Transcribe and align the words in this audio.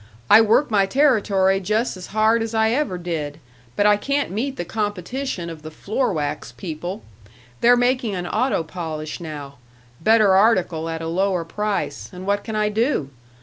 I 0.31 0.41
work 0.41 0.71
my 0.71 0.87
territory 0.87 1.59
jus' 1.59 1.95
as 1.95 2.07
hard 2.07 2.41
as 2.41 2.55
I 2.55 2.71
ever 2.71 2.97
did, 2.97 3.39
but 3.75 3.85
I 3.85 3.97
can't 3.97 4.31
meet 4.31 4.55
the 4.55 4.65
competition 4.65 5.47
of 5.47 5.61
the 5.61 5.69
floor 5.69 6.11
wax 6.11 6.51
people. 6.53 7.03
They're 7.59 7.77
making 7.77 8.15
an 8.15 8.25
auto 8.25 8.63
polish 8.63 9.19
now 9.19 9.57
better 9.99 10.33
article 10.33 10.89
at 10.89 11.03
a 11.03 11.07
lower 11.07 11.45
price 11.45 12.09
and 12.11 12.25
what 12.25 12.43
can 12.43 12.55
I 12.55 12.67
do? 12.69 13.11